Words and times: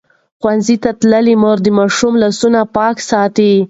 ښوونځې 0.39 0.75
تللې 0.83 1.35
مور 1.41 1.57
د 1.63 1.67
ماشوم 1.79 2.13
لاسونه 2.23 2.59
پاک 2.75 2.95
ساتي. 3.09 3.51